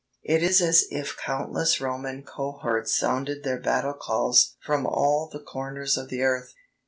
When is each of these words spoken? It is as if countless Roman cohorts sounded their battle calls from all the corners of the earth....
It 0.23 0.41
is 0.41 0.61
as 0.63 0.85
if 0.89 1.15
countless 1.15 1.79
Roman 1.79 2.23
cohorts 2.23 2.91
sounded 2.97 3.43
their 3.43 3.59
battle 3.59 3.93
calls 3.93 4.55
from 4.59 4.87
all 4.87 5.29
the 5.31 5.37
corners 5.39 5.95
of 5.95 6.09
the 6.09 6.23
earth.... 6.23 6.55